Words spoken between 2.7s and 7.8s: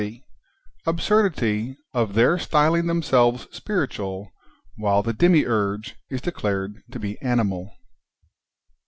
themselves spiritualy ivhile the Demiurge is declared to he animal.